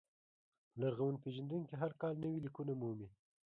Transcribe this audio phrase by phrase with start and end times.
[0.79, 3.09] لرغون پېژندونکي هر کال نوي لیکونه مومي.